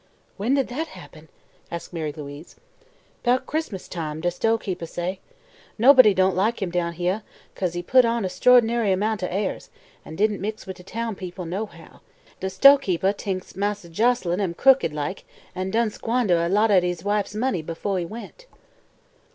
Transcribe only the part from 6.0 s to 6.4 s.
don't